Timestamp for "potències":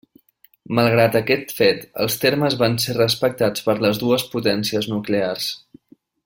4.33-4.91